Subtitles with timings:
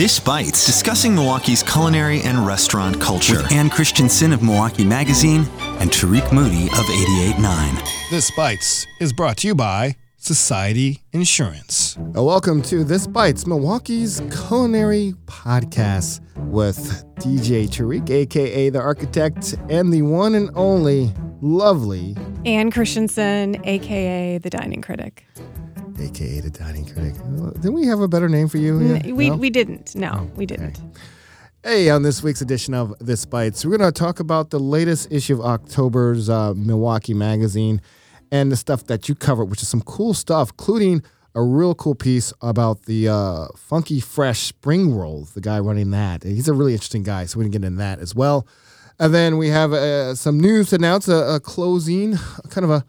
[0.00, 3.42] This Bites, discussing Milwaukee's culinary and restaurant culture.
[3.42, 5.46] With Ann Christensen of Milwaukee Magazine
[5.78, 8.10] and Tariq Moody of 88.9.
[8.10, 11.98] This Bites is brought to you by Society Insurance.
[12.16, 19.92] Uh, Welcome to This Bites, Milwaukee's culinary podcast with DJ Tariq, aka the architect, and
[19.92, 21.12] the one and only
[21.42, 25.26] lovely, Ann Christensen, aka the dining critic.
[26.00, 27.14] Aka the dining critic.
[27.54, 28.80] Didn't we have a better name for you?
[28.80, 29.12] Yeah?
[29.12, 29.36] We No?
[29.36, 29.94] we didn't.
[29.94, 30.80] No, we didn't.
[31.62, 35.12] Hey, on this week's edition of This Bites, we're going to talk about the latest
[35.12, 37.82] issue of October's uh, Milwaukee Magazine
[38.32, 41.02] and the stuff that you covered, which is some cool stuff, including
[41.34, 46.22] a real cool piece about the uh, Funky Fresh Spring Rolls, the guy running that.
[46.22, 48.46] He's a really interesting guy, so we're going to get into that as well.
[48.98, 52.16] And then we have uh, some news to announce a, a closing,
[52.48, 52.84] kind of a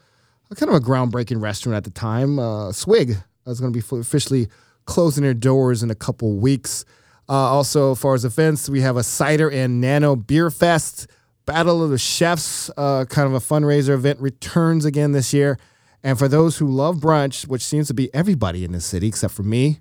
[0.55, 2.39] kind of a groundbreaking restaurant at the time.
[2.39, 4.47] Uh, Swig is going to be officially
[4.85, 6.85] closing their doors in a couple weeks.
[7.29, 11.07] Uh, also, as far as events, we have a cider and nano beer fest.
[11.45, 15.57] Battle of the Chefs, uh, kind of a fundraiser event, returns again this year.
[16.03, 19.33] And for those who love brunch, which seems to be everybody in this city except
[19.33, 19.79] for me,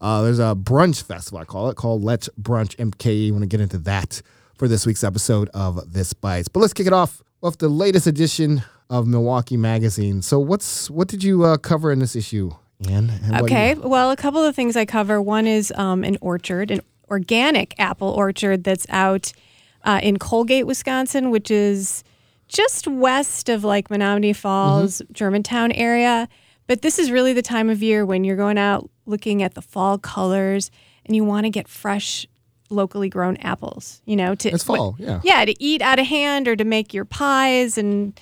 [0.00, 3.28] uh, there's a brunch festival, I call it, called Let's Brunch MKE.
[3.28, 4.22] I want to get into that
[4.56, 6.48] for this week's episode of This Bites.
[6.48, 10.22] But let's kick it off with the latest edition of Milwaukee Magazine.
[10.22, 12.52] So, what's what did you uh, cover in this issue,
[12.88, 13.10] Ann?
[13.22, 13.74] And what Okay.
[13.74, 15.20] you- Well, a couple of things I cover.
[15.20, 19.32] One is um, an orchard, an organic apple orchard that's out
[19.84, 22.02] uh, in Colgate, Wisconsin, which is
[22.48, 26.28] just west of like Menomonee Falls, Germantown area.
[26.66, 29.62] But this is really the time of year when you're going out looking at the
[29.62, 30.70] fall colors
[31.06, 32.26] and you want to get fresh,
[32.68, 34.02] locally grown apples.
[34.04, 35.20] You know, to It's fall, yeah.
[35.24, 38.18] yeah, to eat out of hand or to make your pies and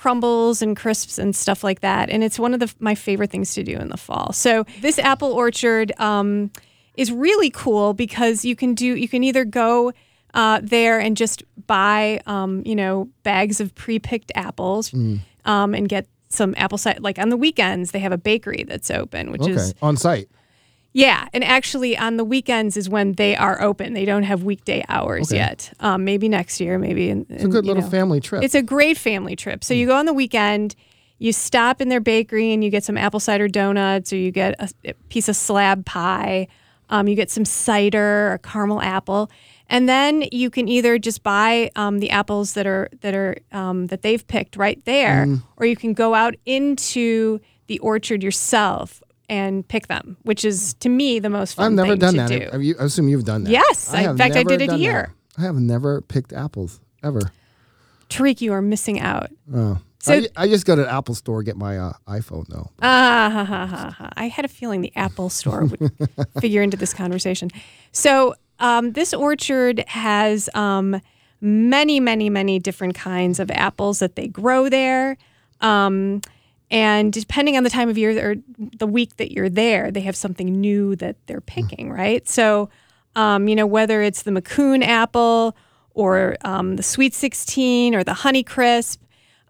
[0.00, 2.08] crumbles and crisps and stuff like that.
[2.08, 4.32] And it's one of the, my favorite things to do in the fall.
[4.32, 6.50] So this apple orchard um,
[6.96, 9.92] is really cool because you can do you can either go
[10.32, 15.20] uh, there and just buy um, you know bags of pre-picked apples Mm.
[15.44, 17.00] um, and get some apple cider.
[17.00, 20.28] Like on the weekends, they have a bakery that's open, which Okay, is on site.
[20.92, 23.94] Yeah, and actually on the weekends is when they are open.
[23.94, 25.38] They don't have weekday hours Okay.
[25.38, 25.72] yet.
[25.80, 27.10] Um, maybe next year, maybe.
[27.10, 28.42] In, It's a good little family trip.
[28.42, 29.62] It's a great family trip.
[29.62, 30.74] So you go on the weekend,
[31.18, 34.54] you stop in their bakery and you get some apple cider donuts, or you get
[34.58, 36.48] a, a piece of slab pie.
[36.88, 39.30] Um, you get some cider, a caramel apple,
[39.68, 43.86] and then you can either just buy um, the apples that are that are um,
[43.88, 45.42] that they've picked right there, Mm.
[45.56, 49.00] or you can go out into the orchard yourself
[49.30, 52.28] and pick them, which is to me the most fun I've never done that.
[52.28, 52.48] do.
[52.52, 53.50] Have you, I assume you've done that.
[53.50, 55.14] Yes, I- in fact, I did it here.
[55.36, 55.42] that.
[55.42, 57.30] I have never picked apples ever.
[58.10, 59.30] Tariq, you are missing out.
[59.54, 59.78] Oh.
[60.00, 62.70] So- I, I just go to the Apple store get my uh, iPhone though.
[62.82, 64.10] Ah, ha, ha, ha, ha.
[64.16, 65.92] I had a feeling the Apple Store would
[66.40, 67.50] figure into this conversation.
[67.92, 71.00] So, um, this orchard has um,
[71.40, 75.16] many, many, many different kinds of apples that they grow there.
[75.60, 76.20] Um,
[76.70, 80.14] and depending on the time of year or the week that you're there, they have
[80.14, 82.28] something new that they're picking, right?
[82.28, 82.70] So,
[83.16, 85.56] um, you know, whether it's the Macoun apple
[85.94, 89.02] or um, the Sweet 16 or the Honey Crisp.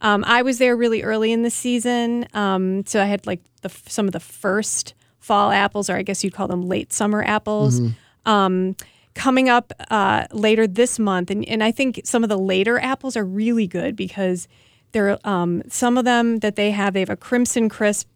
[0.02, 3.68] Um, I was there really early in the season, um, so I had like the
[3.86, 7.80] some of the first fall apples, or I guess you'd call them late summer apples.
[8.24, 8.76] Um,
[9.14, 13.14] coming up uh, later this month, and, and I think some of the later apples
[13.14, 14.48] are really good because
[14.92, 16.94] they're um, some of them that they have.
[16.94, 18.08] They have a crimson crisp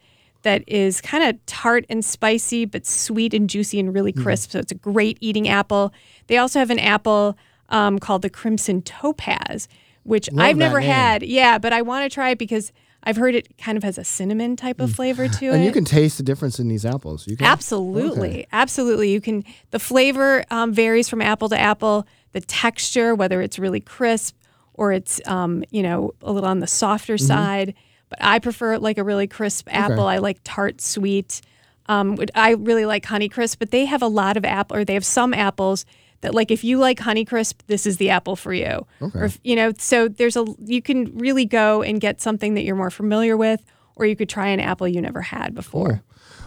[0.43, 4.51] that is kind of tart and spicy, but sweet and juicy and really crisp.
[4.51, 5.93] So it's a great eating apple.
[6.27, 7.37] They also have an apple
[7.71, 9.69] um, called the crimson topaz,
[10.03, 10.91] which Love I've never name.
[10.91, 11.23] had.
[11.23, 12.73] Yeah, but I want to try it because
[13.05, 15.55] I've heard it kind of has a cinnamon type of flavor to it.
[15.55, 17.27] And you can taste the difference in these apples.
[17.27, 18.47] You can Absolutely, Okay.
[18.53, 19.13] absolutely.
[19.13, 19.45] You can.
[19.71, 22.07] The flavor um, varies from apple to apple.
[22.33, 24.37] The texture, whether it's really crisp
[24.75, 27.27] or it's um, you know a little on the softer Mm-hmm.
[27.27, 27.75] side,
[28.09, 30.07] but I prefer like a really crisp apple.
[30.07, 31.41] I like tart, sweet.
[31.87, 35.05] Um, I really like Honeycrisp, but they have a lot of apple, or they have
[35.05, 35.85] some apples
[36.23, 38.87] that like if you like Honeycrisp, this is the apple for you.
[39.03, 39.19] Okay.
[39.19, 42.63] Or if, you know, so there's a you can really go and get something that
[42.63, 43.63] you're more familiar with,
[43.97, 46.03] or you could try an apple you never had before.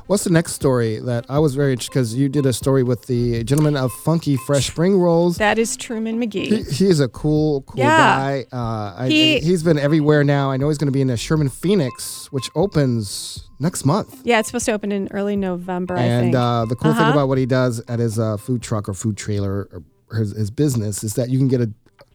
[0.07, 3.07] What's the next story that I was very interested because you did a story with
[3.07, 5.36] the gentleman of Funky Fresh Spring Rolls.
[5.38, 6.65] That is Truman McGee.
[6.69, 7.98] He, he's a cool, cool Yeah.
[7.98, 8.45] guy.
[8.54, 10.50] Uh, I, He- he's been everywhere now.
[10.50, 14.21] I know he's going to be in the Sherman Phoenix, which opens next month.
[14.24, 16.36] Yeah, it's supposed to open in early November, I And think.
[16.38, 17.12] uh, the cool thing Uh-huh.
[17.12, 19.68] about what he does at his uh, food truck or food trailer
[20.09, 21.69] or his, his business is that you can get a,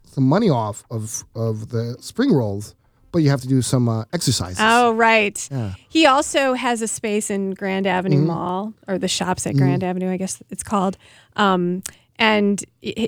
[0.06, 2.74] some money off of, of the spring rolls
[3.12, 4.58] but you have to do some uh, exercises.
[4.60, 5.48] Oh, right.
[5.50, 5.56] Yeah.
[5.58, 5.82] Mm-hmm.
[5.88, 10.10] He also has a space in Grand Avenue Mall, or the shops at Grand Avenue,
[10.10, 10.96] I guess it's called.
[11.36, 11.82] Um,
[12.18, 12.64] and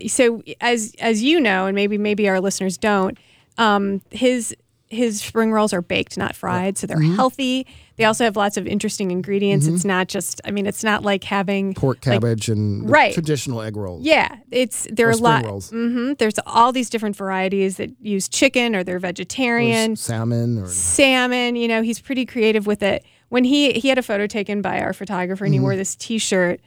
[0.08, 3.18] so, as as you know, and maybe maybe our listeners don't,
[3.58, 4.54] um, his
[4.88, 7.16] his spring rolls are baked, not fried, so they're Mm-hmm.
[7.16, 7.66] healthy.
[7.96, 9.66] They also have lots of interesting ingredients.
[9.66, 13.12] It's not just, I mean, it's not like having Pork like- cabbage and Right.
[13.14, 14.02] traditional egg rolls.
[14.04, 15.44] yeah, it's there Or are a lot.
[15.46, 15.70] rolls.
[15.70, 20.66] hmm there's all these different varieties that use chicken or they're vegetarian s- salmon or
[20.68, 21.56] salmon.
[21.56, 23.04] You know, he's pretty creative with it.
[23.30, 26.60] When he he had a photo taken by our photographer, and he wore this T-shirt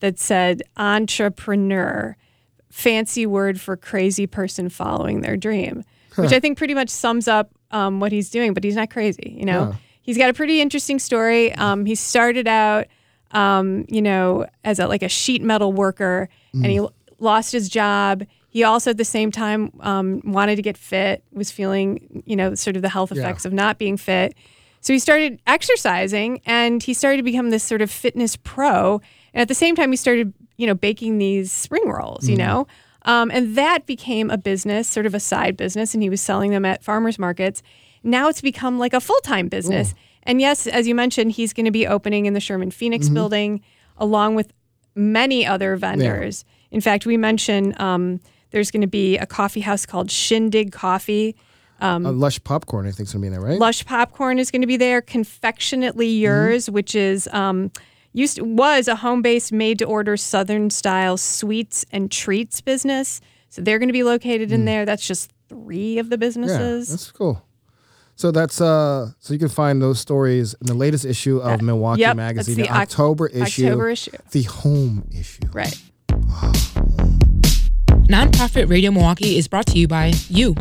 [0.00, 2.16] that said "entrepreneur,"
[2.70, 5.84] fancy word for crazy person following their dream,
[6.16, 8.54] which I think pretty much sums up um, what he's doing.
[8.54, 9.34] But he's not crazy.
[9.38, 9.74] You know, Yeah.
[10.02, 11.52] he's got a pretty interesting story.
[11.54, 12.86] Um, he started out,
[13.32, 17.68] um, you know, as a like a sheet metal worker, and he l- lost his
[17.68, 18.24] job.
[18.48, 21.22] He also, at the same time, um, wanted to get fit.
[21.32, 23.20] Was feeling, you know, sort of the health Yeah.
[23.22, 24.34] effects of not being fit.
[24.80, 29.00] So he started exercising, and he started to become this sort of fitness pro.
[29.32, 32.28] And at the same time, he started, you know, baking these spring rolls.
[32.28, 32.66] You know.
[33.04, 36.50] Um, and that became a business, sort of a side business, and he was selling
[36.50, 37.62] them at farmers markets.
[38.02, 39.94] Now it's become like a full time business.
[40.24, 43.62] And yes, as you mentioned, he's going to be opening in the Sherman Phoenix building
[43.96, 44.52] along with
[44.94, 46.44] many other vendors.
[46.70, 48.20] In fact, we mentioned um,
[48.50, 51.36] there's going to be a coffee house called Shindig Coffee.
[52.04, 52.86] uh, lush popcorn.
[52.86, 53.58] I think is gonna be in there, right?
[53.58, 55.00] Lush Popcorn is going to be there.
[55.00, 57.70] Confectionately Yours, which is um,
[58.12, 63.20] used to, was a home based made to order Southern style sweets and treats business.
[63.48, 64.84] So they're going to be located in there.
[64.84, 66.56] That's just three of the businesses.
[66.56, 67.06] yeah, businesses.
[67.06, 67.44] that's cool.
[68.14, 72.02] So that's uh, so you can find those stories in the latest issue of Milwaukee
[72.02, 74.10] yep, that's Magazine, the the, Oc- October issue, October issue.
[74.32, 75.42] the home issue.
[75.52, 75.80] right.
[78.10, 80.54] Nonprofit Radio Milwaukee is brought to you by you.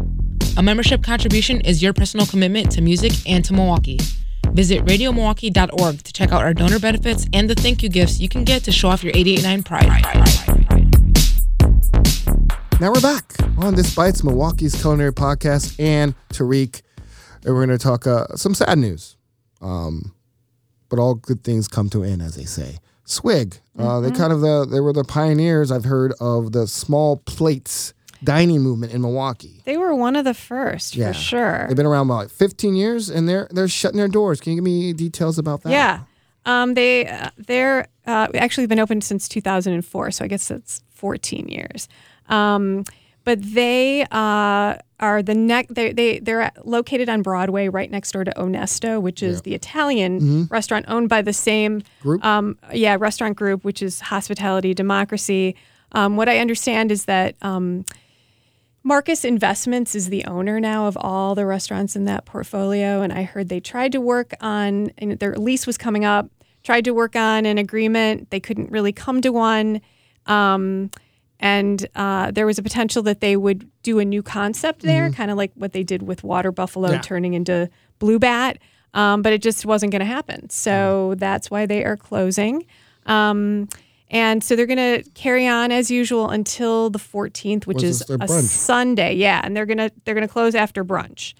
[0.56, 4.00] A membership contribution is your personal commitment to music and to Milwaukee.
[4.54, 8.44] Visit radiomilwaukee.org to check out our donor benefits and the thank you gifts you can
[8.44, 11.10] get to show off your 889 pride.
[12.82, 16.82] Now we're back on This Bites, Milwaukee's culinary podcast, and Tariq,
[17.46, 19.18] and we're going to talk uh, some sad news.
[19.62, 20.14] Um,
[20.88, 22.78] but all good things come to an end, as they say.
[23.04, 24.04] Swig, uh, Mm-hmm.
[24.06, 25.72] they kind of the they were the pioneers.
[25.72, 27.94] I've heard of the small plates
[28.24, 29.62] dining movement in Milwaukee.
[29.66, 31.08] They were one of the first Yeah.
[31.12, 31.66] for sure.
[31.68, 34.40] They've been around about like 15 years, and they're they're shutting their doors.
[34.42, 35.72] Can you give me details about that?
[35.72, 36.02] Yeah.
[36.46, 41.48] Um, they uh, they're uh, actually been open since 2004, so I guess that's 14
[41.48, 41.88] years.
[42.28, 42.86] Um,
[43.26, 45.76] but they uh, are the next.
[45.76, 50.48] They they they're located on Broadway, right next door to Onesto, which is the Italian
[50.50, 52.24] restaurant owned by the same Group?
[52.26, 55.56] Um, yeah, restaurant group, which is Hospitality Democracy.
[55.92, 57.36] Um, what I understand is that.
[57.42, 57.86] Um,
[58.84, 63.02] Marcus Investments is the owner now of all the restaurants in that portfolio.
[63.02, 66.30] And I heard they tried to work on, and their lease was coming up,
[66.64, 68.30] tried to work on an agreement.
[68.30, 69.82] They couldn't really come to one.
[70.26, 70.92] Um,
[71.42, 75.32] and uh, there was a potential that they would do a new concept there, kind
[75.32, 77.00] of like what they did with Water Buffalo Yeah.
[77.02, 78.58] turning into Blue Bat.
[78.94, 80.50] Um, but it just wasn't going to happen.
[80.50, 82.66] So that's why they are closing.
[83.06, 83.70] Um,
[84.10, 88.18] and so they're going to carry on as usual until the 14th, which is a
[88.18, 88.42] brunch?
[88.44, 89.14] Sunday.
[89.16, 91.34] Yeah, and they're gonna they're gonna close after brunch.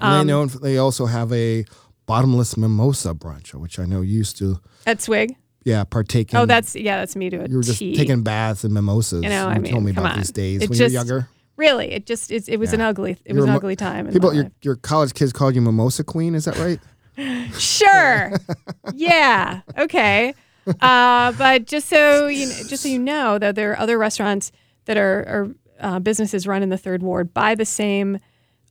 [0.00, 1.64] And Um, they know they also have a
[2.06, 5.36] bottomless mimosa brunch, which I know you used to At Swig.
[5.64, 6.34] yeah partake.
[6.34, 7.94] Oh, that's yeah, that's me to you were just T.
[7.96, 9.22] taking baths and mimosas.
[9.22, 10.18] You know, I mean, told me about on.
[10.18, 11.28] these days It when you were just- younger.
[11.56, 11.92] really.
[11.92, 14.08] It just it, it was an ugly it You was an ugly time.
[14.10, 16.34] People, your your college kids called you mimosa queen.
[16.34, 16.80] Is that right?
[17.58, 18.32] Sure.
[18.94, 19.60] yeah.
[19.78, 20.34] Okay.
[20.80, 24.50] Uh, but just so you know, just so you know, that there are other restaurants
[24.86, 25.48] that are, are
[25.80, 28.18] uh, businesses run in the third ward by the same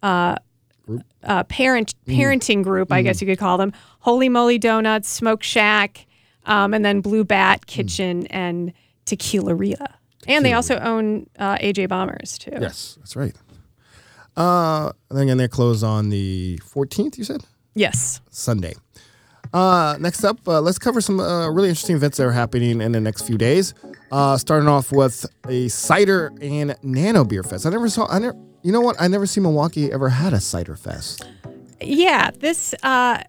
[0.02, 0.36] uh,
[1.24, 3.74] uh, parent parenting group, I guess you could call them.
[4.06, 6.06] Holey Moley Donuts, Smoke Shack,
[6.46, 8.74] um, and then Blue Bat Kitchen and
[9.06, 9.94] Tequileria.
[10.28, 12.58] And they also own uh, AJ Bombers too.
[12.60, 13.36] Yes, that's right.
[14.36, 17.18] Uh, and then they close on the 14th.
[17.18, 17.44] You said
[17.76, 18.22] Yes.
[18.30, 18.74] Sunday.
[19.54, 22.92] Uh, next up, uh, let's cover some uh, really interesting events that are happening in
[22.92, 23.74] the next few days.
[24.12, 27.66] Uh, starting off with a cider and nano beer fest.
[27.66, 28.08] I never saw.
[28.08, 28.38] I never.
[28.64, 28.96] You know what?
[29.00, 31.28] I never see Milwaukee ever had a cider fest.
[31.82, 33.22] Yeah, this uh,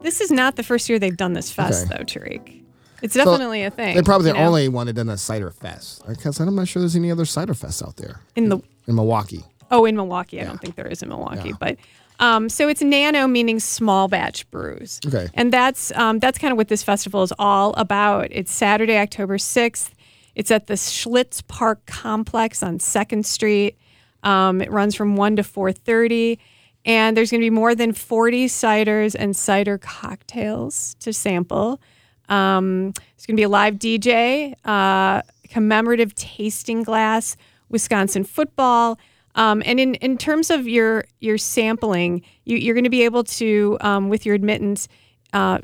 [0.00, 1.98] this is not the first year they've done this fest Okay.
[1.98, 2.62] though, Tariq.
[3.02, 3.94] It's definitely a thing.
[3.94, 4.46] They're probably the know?
[4.46, 6.02] only one that done a cider fest.
[6.06, 9.44] Because I'm not sure there's any other cider fests out there in the in Milwaukee.
[9.70, 10.40] oh in Milwaukee.
[10.40, 11.76] I don't think there is in Milwaukee, but
[12.20, 15.00] um, so it's nano meaning small batch brews.
[15.06, 15.28] Okay.
[15.34, 18.28] and that's um, that's kind of what this festival is all about.
[18.30, 19.94] It's Saturday, October sixth.
[20.36, 23.76] It's at the Schlitz Park Complex on Second Street.
[24.22, 26.38] Um, it runs from one to four thirty.
[26.86, 31.78] And there's going to be more than 40 ciders and cider cocktails to sample.
[32.30, 37.36] Um, there's going to be a live DJ, uh, commemorative tasting glass,
[37.68, 38.98] Wisconsin football.
[39.34, 43.24] Um, and in, in terms of your your sampling, you, you're going to be able
[43.24, 44.88] to, um, with your admittance,
[45.32, 45.58] uh,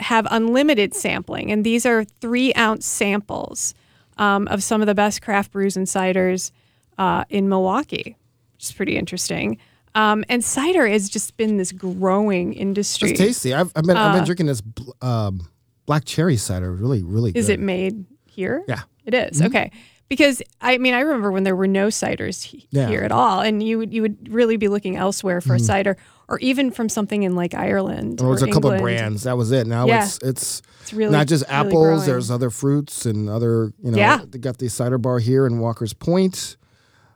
[0.00, 1.50] have unlimited sampling.
[1.50, 3.74] And these are three ounce samples
[4.18, 6.52] um, of some of the best craft brews and ciders
[6.98, 8.16] uh, in Milwaukee,
[8.54, 9.58] which is pretty interesting.
[9.94, 13.10] Um, and cider has just been this growing industry.
[13.10, 13.52] It's tasty.
[13.54, 15.48] I've, I've been I've been drinking this bl- um,
[15.86, 16.72] black cherry cider.
[16.72, 17.32] Really, really.
[17.34, 17.54] Is good.
[17.54, 18.62] it made here?
[18.68, 18.82] Yeah.
[19.04, 19.42] It is?
[19.42, 19.72] Okay.
[20.10, 22.88] Because I mean, I remember when there were no ciders he- Yeah.
[22.88, 25.96] here at all, and you would you would really be looking elsewhere for a cider,
[26.28, 28.18] or even from something in like Ireland.
[28.18, 29.22] There was a couple of brands.
[29.22, 29.66] That was it.
[29.68, 30.04] Now Yeah.
[30.04, 31.72] it's it's It's really not just apples.
[31.72, 32.06] growing.
[32.06, 33.98] There's other fruits and other you know.
[33.98, 34.18] Yeah.
[34.28, 36.56] They got the cider bar here in Walker's Point.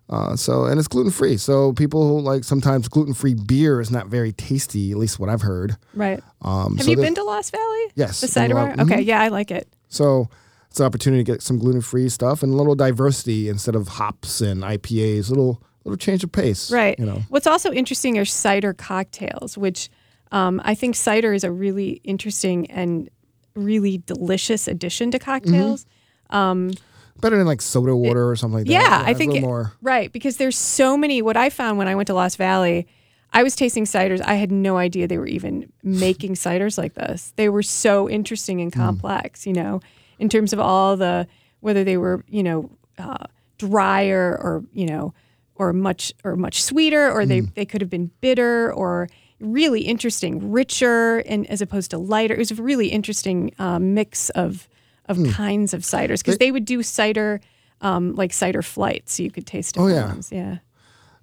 [0.08, 1.36] Uh, so and it's gluten free.
[1.36, 4.92] So people who like sometimes gluten free beer is not very tasty.
[4.92, 5.76] At least what I've heard.
[5.94, 6.22] right.
[6.42, 7.86] Um, Have so you been to Lost Valley?
[7.96, 8.68] Yes, The cider bar.
[8.76, 8.80] lot.
[8.80, 9.66] Okay, yeah, I like it.
[9.88, 10.28] So
[10.74, 13.86] it's an opportunity to get some gluten free stuff and a little diversity instead of
[13.86, 15.28] hops and IPAs.
[15.28, 16.68] Little little change of pace.
[16.68, 16.98] Right.
[16.98, 17.22] You know.
[17.28, 19.88] What's also interesting are cider cocktails, which
[20.32, 23.08] um, I think cider is a really interesting and
[23.54, 25.86] really delicious addition to cocktails.
[26.32, 28.72] Better than like soda water or something like that.
[28.72, 29.74] Yeah, I think it- more.
[29.80, 31.22] right because there's so many.
[31.22, 32.88] What I found when I went to Lost Valley,
[33.32, 34.20] I was tasting ciders.
[34.24, 37.32] I had no idea they were even making ciders like this.
[37.36, 39.46] They were so interesting and complex.
[39.46, 39.80] You know,
[40.18, 41.26] in terms of all the
[41.60, 43.24] whether they were you know uh,
[43.58, 45.14] drier or you know
[45.56, 49.08] or much or much sweeter or they they could have been bitter or
[49.40, 52.34] really interesting, richer and as opposed to lighter.
[52.34, 54.68] It was a really interesting uh, mix of
[55.06, 57.40] of kinds of ciders because they would do cider
[57.82, 60.06] um, like cider flights, so you could taste oh yeah.
[60.06, 60.32] ones.
[60.32, 60.58] Yeah.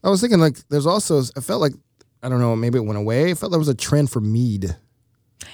[0.04, 1.74] I was thinking like there's also I felt like
[2.22, 3.32] I don't know maybe it went away.
[3.32, 4.76] I felt there was a trend for mead.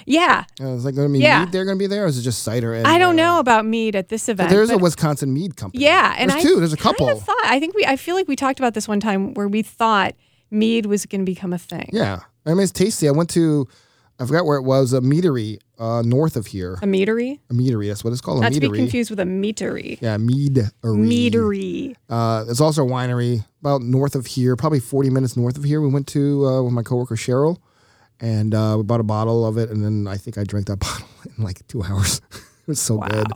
[0.06, 0.46] Yeah.
[0.60, 1.42] I was like, going to be Yeah.
[1.46, 1.52] mead.
[1.52, 2.74] They're going to be there, or is it just cider?
[2.74, 4.50] And, I don't uh, know about mead at this event.
[4.50, 5.84] There's a but- Wisconsin mead company.
[5.84, 6.60] yeah, and there's I two.
[6.60, 7.10] There's a kind couple.
[7.18, 9.48] of thought I think we I feel like we talked about this one time where
[9.48, 10.14] we thought
[10.52, 11.90] mead was going to become a thing.
[11.92, 13.08] Yeah, I mean it's tasty.
[13.08, 13.68] I went to,
[14.20, 16.76] I forgot where it was, a meadery uh, north of here.
[16.82, 17.88] A meadery, A meadery.
[17.90, 18.42] That's what it's called.
[18.42, 18.78] not a to be meadery.
[18.78, 20.00] confused with a meatery.
[20.02, 20.72] Yeah, meadery.
[20.84, 21.96] Meadery.
[22.10, 25.82] Uh, there's also a winery about north of here, probably 40 minutes north of here.
[25.82, 27.58] We went to uh, with my coworker Cheryl,
[28.20, 30.78] and uh, we bought a bottle of it, and then I think I drank that
[30.80, 32.22] bottle in like two hours.
[32.32, 33.28] it was so good.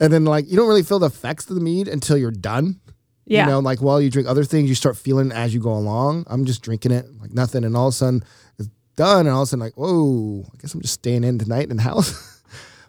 [0.00, 2.80] And then like you don't really feel the effects of the mead until you're done.
[3.26, 3.44] Yeah.
[3.46, 6.24] You know, like while you drink other things, you start feeling as you go along.
[6.28, 8.24] I'm just drinking it like nothing, and all of a sudden
[8.58, 11.38] it's done, and all of a sudden like, whoa, I guess I'm just staying in
[11.38, 12.42] tonight in the house.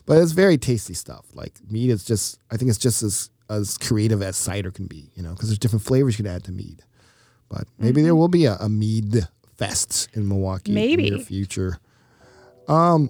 [0.06, 1.26] but it's very tasty stuff.
[1.34, 5.12] Like mead is just, I think it's just as as creative as cider can be.
[5.16, 6.84] You know, because there's different flavors you can add to mead.
[7.48, 11.08] But maybe there will be a, a mead fest in Milwaukee Maybe.
[11.08, 11.78] in the near future.
[12.68, 13.10] Um,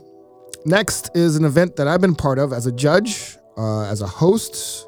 [0.65, 4.07] next is an event that I've been part of as a judge, uh, as a
[4.07, 4.85] host,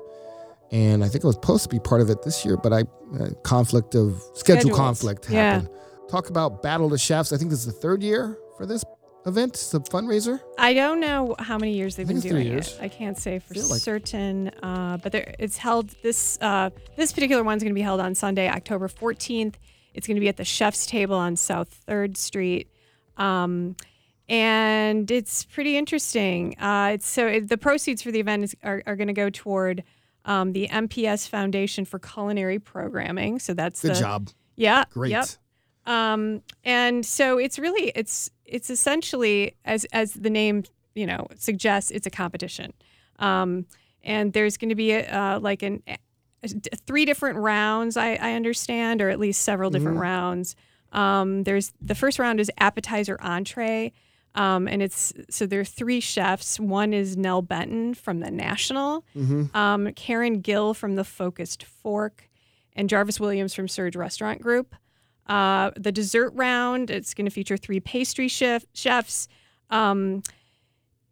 [0.71, 2.81] and I think I was supposed to be part of it this year, but I
[2.81, 4.75] uh, conflict of schedule Schedules.
[4.77, 5.53] conflict Yeah.
[5.53, 5.69] happened.
[6.09, 7.31] Talk about Battle of the Chefs.
[7.31, 8.83] I think this is the third year for this
[9.25, 9.53] event.
[9.53, 10.41] It's a fundraiser.
[10.57, 12.77] I don't know how many years they've been think it's three doing it.
[12.81, 17.63] I can't say for like- certain, uh, but it's held this uh, this particular one's
[17.63, 19.55] going to be held on Sunday, October 14th.
[19.97, 22.69] It's going to be at the Chef's Table on South Third Street,
[23.17, 23.75] um,
[24.29, 26.55] and it's pretty interesting.
[26.59, 29.29] Uh, it's so it, the proceeds for the event is, are, are going to go
[29.29, 29.83] toward
[30.25, 33.39] um, the MPS Foundation for Culinary Programming.
[33.39, 34.29] So that's Good the job.
[34.55, 35.11] yeah, Great.
[35.11, 35.27] Yep.
[35.85, 40.63] Um, and so it's really it's it's essentially as as the name
[40.93, 42.73] you know suggests, it's a competition.
[43.19, 43.65] Um,
[44.03, 45.81] and there's going to be a, uh, like an
[46.85, 50.55] three different rounds, I, I understand, or at least several different rounds.
[50.91, 53.93] Um, there's the first round is appetizer entree.
[54.35, 56.59] Um, and it's so there are three chefs.
[56.59, 59.03] One is Nell Benton from the National,
[59.55, 62.29] um, Karen Gill from the Focused Fork,
[62.75, 64.75] and Jarvis Williams from SURG Restaurant Group.
[65.25, 69.27] Uh, the dessert round, it's going to feature three pastry chef, chefs.
[69.71, 70.21] Um,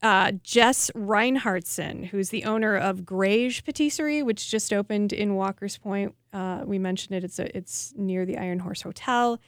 [0.05, 6.13] uh, Jess Reinhardtson, who's the owner of Grage Patisserie, which just opened in Walker's Point.
[6.31, 7.23] Uh, we mentioned it.
[7.23, 9.39] It's a, it's near the Iron Horse Hotel.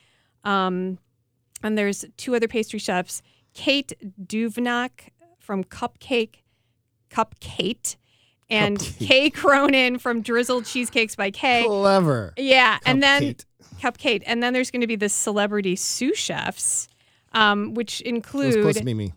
[0.44, 0.98] Um,
[1.62, 3.22] and there's two other pastry chefs,
[3.54, 6.38] Kate Duvnak from Cupcake,
[7.12, 7.98] Cupcake,
[8.50, 9.08] and Cupcake.
[9.08, 11.66] Kay Cronin from Drizzled Cheesecakes by Kay.
[11.68, 12.34] Clever.
[12.36, 13.36] Yeah, and then
[13.80, 14.24] Cupcake.
[14.26, 16.88] And then there's going to be the celebrity sous chefs,
[17.34, 19.14] um, which It was supposed to be me.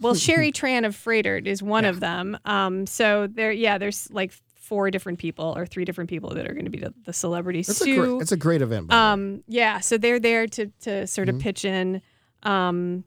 [0.00, 2.38] Well, Sherry Tran of Freightert is one of them.
[2.44, 6.52] Um, so there, yeah, there's like four different people or three different people that are
[6.52, 8.86] going to be the, the celebrity It's a great, it's a great event.
[8.88, 9.04] by the way.
[9.12, 11.36] Um, yeah, so they're there to to sort Mm-hmm.
[11.36, 12.02] of pitch in.
[12.44, 13.04] Um,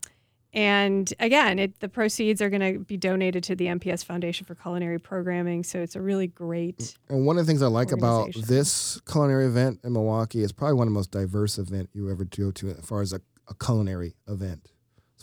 [0.56, 4.54] and again, it, the proceeds are going to be donated to the MPS Foundation for
[4.54, 5.64] Culinary Programming.
[5.64, 6.96] So it's a really great.
[7.10, 10.76] And one of the things I like about this culinary event in Milwaukee is probably
[10.76, 13.56] one of the most diverse event you ever go to as far as a, a
[13.56, 14.70] culinary event.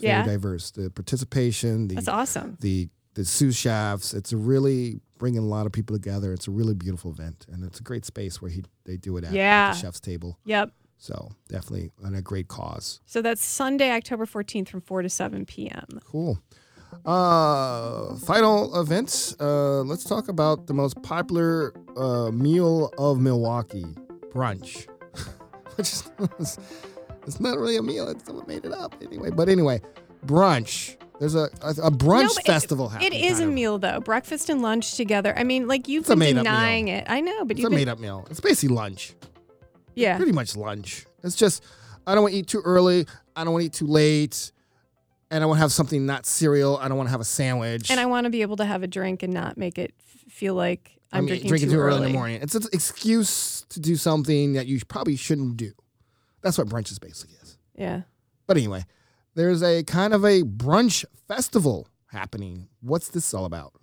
[0.01, 0.23] It's Yeah.
[0.23, 0.71] very diverse.
[0.71, 2.57] The participation, the That's awesome.
[2.59, 4.13] the the sous chefs.
[4.13, 6.31] It's really bringing a lot of people together.
[6.33, 9.23] It's a really beautiful event, and it's a great space where he they do it
[9.25, 10.37] at, at the chef's table.
[10.45, 10.71] Yep.
[10.97, 13.01] So definitely on a great cause.
[13.05, 15.87] So that's Sunday, October 14th from 4 to 7 p.m.
[16.05, 16.39] Cool.
[17.05, 19.35] Uh, final events.
[19.39, 23.95] Uh, let's talk about the most popular uh, meal of Milwaukee,
[24.33, 24.87] brunch.
[25.75, 26.03] Which is
[27.27, 28.07] it's not really a meal.
[28.09, 29.29] It's someone made it up anyway.
[29.31, 29.81] But anyway,
[30.25, 30.97] brunch.
[31.19, 33.23] There's a a, a brunch No, festival It happening.
[33.25, 33.53] is a of.
[33.53, 33.99] meal, though.
[33.99, 35.37] Breakfast and lunch together.
[35.37, 37.05] I mean, like you've It's been denying it.
[37.09, 37.79] I know, but It's you've a been.
[37.79, 38.25] made up meal.
[38.31, 39.13] It's basically lunch.
[39.95, 40.17] yeah.
[40.17, 41.05] Pretty much lunch.
[41.23, 41.63] It's just
[42.07, 43.05] I don't want to eat too early.
[43.35, 44.51] I don't want to eat too late.
[45.29, 46.75] And I want to have something not cereal.
[46.77, 47.89] I don't want to have a sandwich.
[47.89, 49.93] And I want to be able to have a drink and not make it
[50.27, 52.41] feel like I'm I mean, drinking, drinking too, too early in the morning.
[52.41, 55.71] It's an excuse to do something that you probably shouldn't do.
[56.41, 57.57] That's what brunch is basically is.
[57.75, 58.01] Yeah.
[58.47, 58.85] But anyway,
[59.35, 62.67] there's a kind of a brunch festival happening.
[62.81, 63.73] What's this all about?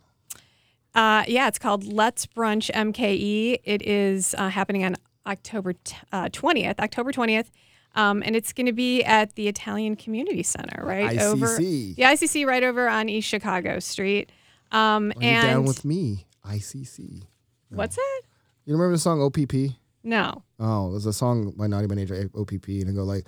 [0.95, 3.59] Uh, yeah, it's called Let's Brunch MKE.
[3.65, 4.97] It is uh, happening on
[5.27, 7.47] October t- uh, 20th, October 20th.
[7.95, 11.97] Um, and it's going to be at the Italian Community Center, right over ICC.
[11.97, 14.31] the ICC, right over on East Chicago Street.
[14.71, 16.27] Um, Are you and down with me?
[16.47, 17.23] ICC.
[17.71, 18.21] what's that?
[18.65, 19.75] You remember the song OPP?
[20.05, 23.25] No, Oh, there's a song by Naughty by Nature, OPP, and they go like,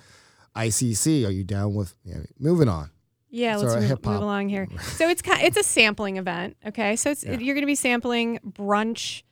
[0.56, 1.94] ICC, are you down with?
[2.04, 2.90] Yeah, moving on.
[3.28, 4.66] Yeah, It's let's move, move along here.
[4.80, 6.56] So it's kind, it's a sampling event.
[6.66, 9.22] Okay, so it's you're going to be sampling brunch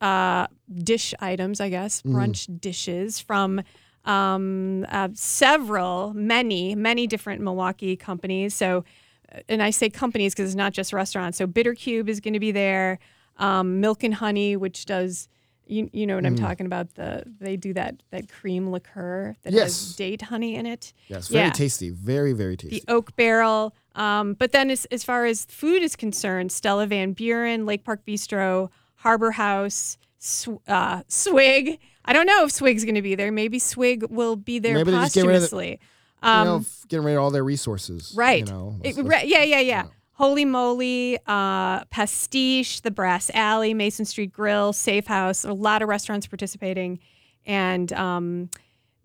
[0.00, 0.46] uh,
[0.82, 2.12] dish items, I guess, Mm.
[2.12, 3.62] brunch dishes from
[4.04, 8.54] um, uh, several, many, many different Milwaukee companies.
[8.54, 8.84] So,
[9.32, 11.36] uh, and I say companies because it's not just restaurants.
[11.38, 12.98] So Bitter Cube is going to be there.
[13.36, 15.28] Um, Milk and Honey, which does.
[15.68, 16.40] You, you know what I'm Mm.
[16.40, 16.94] talking about?
[16.94, 19.64] The they do that that cream liqueur that Yes.
[19.66, 20.92] has date honey in it.
[21.08, 21.50] Yes, very Yeah.
[21.52, 21.90] tasty.
[21.90, 22.80] Very, very tasty.
[22.86, 23.74] the Oak Barrel.
[23.94, 28.00] Um, but then, as, as far as food is concerned, Stella Van Buren, Lake Park
[28.06, 31.78] Bistro, Harbor House, Sw- uh, Swig.
[32.04, 33.30] I don't know if Swig's going to be there.
[33.30, 35.80] Maybe Swig will be there Maybe they just get rid of the- posthumously.
[36.22, 38.12] you Um, know, getting rid of all their resources.
[38.16, 38.40] right.
[38.46, 39.84] You know, It- let's- yeah, yeah, yeah.
[40.18, 45.44] Holey Moley, uh, Pastiche, the Brass Alley, Mason Street Grill, Safe House.
[45.44, 46.98] A lot of restaurants participating,
[47.46, 48.50] and um,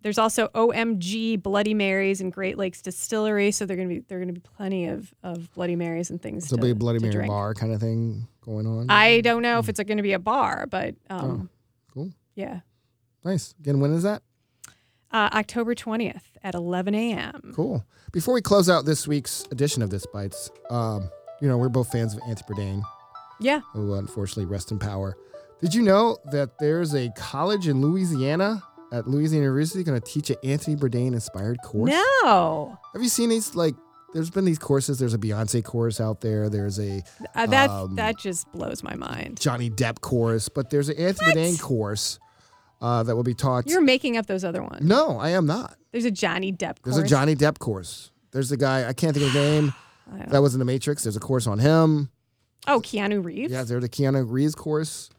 [0.01, 3.51] there's also OMG Bloody Marys and Great Lakes Distillery.
[3.51, 6.47] So they're gonna be there are gonna be plenty of, of Bloody Marys and things.
[6.47, 7.29] So to, be a Bloody Mary drink.
[7.29, 8.89] bar kind of thing going on.
[8.89, 11.49] I don't know if it's going to be a bar, but um,
[11.93, 12.11] cool.
[12.35, 12.61] yeah,
[13.23, 13.55] Nice.
[13.59, 14.21] Again, when is that?
[15.13, 17.53] Uh, October twentieth at eleven a.m.
[17.55, 17.85] Cool.
[18.11, 21.09] Before we close out this week's edition of This Bites, um,
[21.41, 22.81] you know, we're both fans of Anthony Bourdain,
[23.39, 25.15] Yeah, who unfortunately rest in power.
[25.61, 30.29] Did you know that there's a college in Louisiana at Louisiana University going to teach
[30.29, 31.89] an Anthony Bourdain inspired course?
[31.91, 33.55] no, Have you seen these?
[33.55, 33.73] Like,
[34.13, 34.99] there's been these courses.
[34.99, 36.49] There's a Beyonce course out there.
[36.49, 37.01] There's a
[37.33, 39.39] uh, that Um, that just blows my mind.
[39.39, 41.37] Johnny Depp course, but there's an Anthony What?
[41.37, 42.19] Bourdain course
[42.83, 43.65] uh, that will be taught.
[43.65, 44.85] You're making up those other ones.
[44.85, 45.77] no, I am not.
[45.91, 46.95] There's a Johnny Depp Course.
[46.95, 48.11] There's a Johnny Depp course.
[48.31, 49.73] There's a guy I can't think of his name.
[50.27, 51.03] That was in the Matrix.
[51.03, 52.09] There's a course on him.
[52.67, 53.51] Oh, Keanu Reeves.
[53.51, 55.09] Yeah, there's a Keanu Reeves course.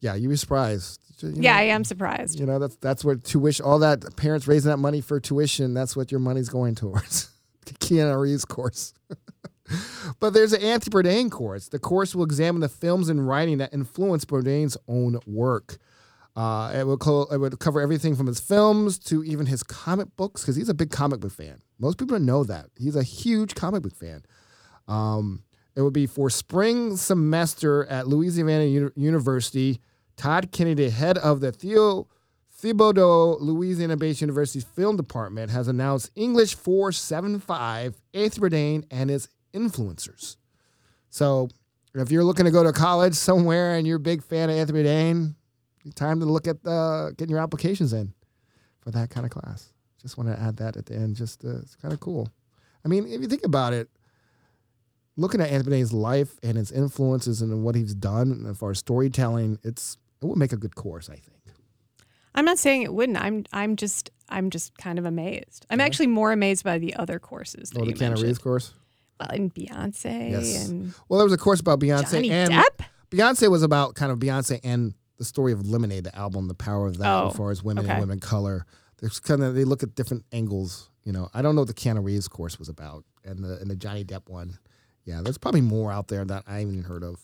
[0.00, 1.00] Yeah, you'd be surprised.
[1.22, 2.40] You yeah, know, I am surprised.
[2.40, 5.96] You know, that's that's what tuition, all that parents raising that money for tuition, that's
[5.96, 7.30] what your money's going towards.
[7.66, 8.92] Keanu Reeves course.
[10.20, 11.68] but there's an Anthony Bourdain course.
[11.68, 15.78] The course will examine the films and writing that influenced Bourdain's own work.
[16.36, 20.42] Uh, it, co- it would cover everything from his films to even his comic books,
[20.42, 21.60] because he's a big comic book fan.
[21.78, 22.66] Most people don't know that.
[22.78, 24.22] He's a huge comic book fan.
[24.86, 25.42] Um,
[25.76, 29.80] it would be for spring semester at Louisiana Uni- University.
[30.16, 32.06] Todd Kennedy, head of the Theo
[32.62, 40.36] Thibodaux Louisiana-based University's film department, has announced English 475, Anthony Bourdain, and his influencers.
[41.08, 41.48] So,
[41.94, 44.84] if you're looking to go to college somewhere and you're a big fan of Anthony
[44.84, 45.34] Bourdain,
[45.94, 48.12] time to look at uh, getting your applications in
[48.80, 49.72] for that kind of class.
[50.00, 51.16] Just want to add that at the end.
[51.16, 52.28] Just uh, it's kind of cool.
[52.84, 53.88] I mean, if you think about it,
[55.16, 58.78] looking at Anthony Bourdain's life and his influences and what he's done as far as
[58.78, 61.36] storytelling, it's it would make a good course, I think.
[62.34, 63.18] I'm not saying it wouldn't.
[63.20, 65.66] I'm I'm just I'm just kind of amazed.
[65.70, 68.22] I'm actually more amazed by the other courses that Oh, the Keanu.
[68.22, 68.72] Reeves course.
[69.18, 70.68] Well, and Beyonce Yes.
[70.68, 72.84] and Well, there was a course about Beyonce Johnny and Depp.
[73.10, 76.86] Beyonce was about kind of Beyonce and the story of Lemonade, the album, the power
[76.86, 77.92] of that Oh, as far as women okay.
[77.92, 78.64] and women color.
[79.00, 80.88] There's kind of they look at different angles.
[81.04, 83.70] You know, I don't know what the Keanu Reeves course was about, and the and
[83.70, 84.58] the Johnny Depp one.
[85.04, 87.20] Yeah, there's probably more out there that I haven't even heard of.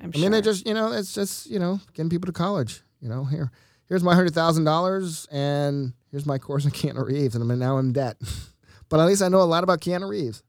[0.00, 0.22] I'm I sure.
[0.22, 2.82] mean, they just you know, it's just you know, getting people to college.
[3.00, 3.50] You know, here,
[3.88, 7.76] here's my hundred thousand dollars, and here's my course on Keanu Reeves, and I'm now
[7.78, 8.16] in debt.
[8.88, 10.42] but at least I know a lot about Keanu Reeves.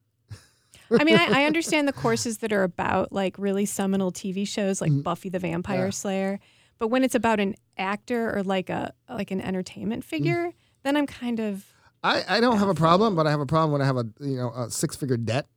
[0.92, 4.80] I mean, I, I understand the courses that are about like really seminal TV shows
[4.80, 4.96] Mm-hmm.
[4.96, 6.40] like Buffy the Vampire Slayer,
[6.80, 10.08] but when it's about an actor or like a like an entertainment Mm.
[10.08, 10.52] figure,
[10.84, 11.66] then I'm kind of
[12.04, 14.06] I, I don't have a problem, but I have a problem when I have a
[14.20, 15.48] you know a six figure debt,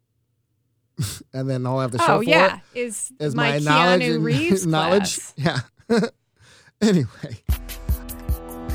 [1.33, 3.59] and then all I have to show oh for yeah, it is is my, my,
[3.59, 5.19] Keanu knowledge and Reeves knowledge.
[5.37, 5.61] Yeah.
[6.81, 7.43] anyway,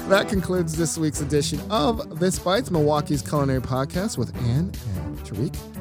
[0.09, 5.72] that concludes this week's edition of This Bites, Milwaukee's culinary podcast with Ann and Tariq.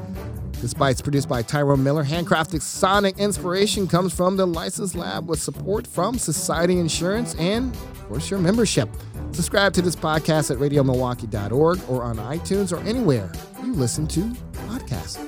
[0.63, 2.05] This Bites produced by Tyrone Miller.
[2.05, 8.07] Handcrafted sonic inspiration comes from the License Lab with support from Society Insurance and, of
[8.07, 8.87] course, your membership.
[9.33, 13.29] Subscribe to this podcast at radiomilwaukee.org or on iTunes or anywhere
[13.61, 14.21] you listen to
[14.69, 15.19] podcasts.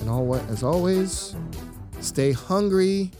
[0.00, 1.36] And all, as always,
[2.00, 3.12] stay hungry.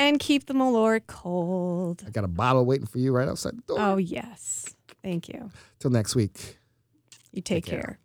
[0.00, 2.02] And keep the Malort cold.
[2.04, 3.76] I got a bottle waiting for you right outside the door.
[3.78, 4.74] Oh yes,
[5.04, 5.52] thank you.
[5.78, 6.58] Till next week.
[7.30, 7.80] You take, care.
[7.80, 7.98] care.